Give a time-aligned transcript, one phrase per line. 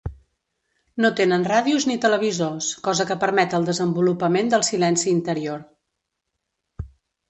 [1.05, 5.67] No tenen ràdios ni televisors, cosa que permet el desenvolupament del silenci interior.